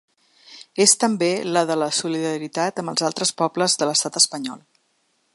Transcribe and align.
És 0.85 0.93
també 1.03 1.27
la 1.57 1.61
de 1.71 1.75
la 1.81 1.89
solidaritat 1.97 2.81
amb 2.83 2.93
els 2.93 3.05
altres 3.11 3.33
pobles 3.43 3.77
de 3.83 3.89
l’estat 3.91 4.19
espanyol. 4.21 4.65